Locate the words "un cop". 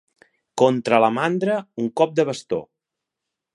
1.85-2.17